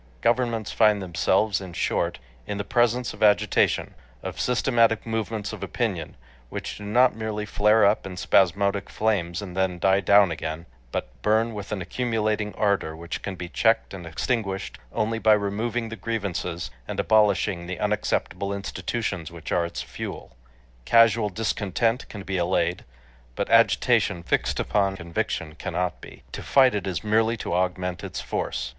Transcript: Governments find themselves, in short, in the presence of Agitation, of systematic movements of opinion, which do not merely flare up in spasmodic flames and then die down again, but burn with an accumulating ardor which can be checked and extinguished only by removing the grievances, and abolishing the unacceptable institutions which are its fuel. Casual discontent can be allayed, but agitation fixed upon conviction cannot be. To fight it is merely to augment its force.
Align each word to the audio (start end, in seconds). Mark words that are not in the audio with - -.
Governments 0.21 0.71
find 0.71 0.99
themselves, 0.99 1.61
in 1.61 1.73
short, 1.73 2.17
in 2.47 2.57
the 2.57 2.63
presence 2.63 3.13
of 3.13 3.21
Agitation, 3.21 3.93
of 4.23 4.39
systematic 4.41 5.05
movements 5.05 5.53
of 5.53 5.61
opinion, 5.61 6.17
which 6.49 6.77
do 6.79 6.83
not 6.85 7.15
merely 7.15 7.45
flare 7.45 7.85
up 7.85 8.03
in 8.07 8.17
spasmodic 8.17 8.89
flames 8.89 9.43
and 9.43 9.55
then 9.55 9.77
die 9.77 9.99
down 9.99 10.31
again, 10.31 10.65
but 10.91 11.09
burn 11.21 11.53
with 11.53 11.71
an 11.71 11.83
accumulating 11.83 12.51
ardor 12.55 12.95
which 12.95 13.21
can 13.21 13.35
be 13.35 13.47
checked 13.47 13.93
and 13.93 14.07
extinguished 14.07 14.79
only 14.91 15.19
by 15.19 15.33
removing 15.33 15.89
the 15.89 15.95
grievances, 15.95 16.71
and 16.87 16.99
abolishing 16.99 17.67
the 17.67 17.79
unacceptable 17.79 18.51
institutions 18.51 19.29
which 19.29 19.51
are 19.51 19.67
its 19.67 19.83
fuel. 19.83 20.35
Casual 20.83 21.29
discontent 21.29 22.09
can 22.09 22.23
be 22.23 22.37
allayed, 22.37 22.85
but 23.35 23.51
agitation 23.51 24.23
fixed 24.23 24.59
upon 24.59 24.97
conviction 24.97 25.53
cannot 25.53 26.01
be. 26.01 26.23
To 26.31 26.41
fight 26.41 26.73
it 26.73 26.87
is 26.87 27.03
merely 27.03 27.37
to 27.37 27.53
augment 27.53 28.03
its 28.03 28.19
force. 28.19 28.69